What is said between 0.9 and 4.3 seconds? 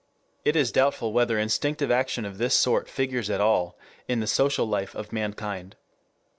whether instinctive action of this sort figures at all in the